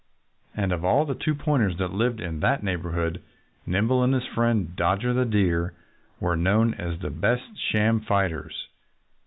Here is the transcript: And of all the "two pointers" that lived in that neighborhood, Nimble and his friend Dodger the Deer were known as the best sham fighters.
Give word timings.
And 0.55 0.71
of 0.71 0.83
all 0.83 1.05
the 1.05 1.13
"two 1.13 1.35
pointers" 1.35 1.77
that 1.77 1.93
lived 1.93 2.19
in 2.19 2.39
that 2.39 2.63
neighborhood, 2.63 3.21
Nimble 3.67 4.01
and 4.01 4.15
his 4.15 4.25
friend 4.25 4.75
Dodger 4.75 5.13
the 5.13 5.25
Deer 5.25 5.75
were 6.19 6.35
known 6.35 6.73
as 6.73 6.97
the 6.97 7.11
best 7.11 7.43
sham 7.69 7.99
fighters. 7.99 8.67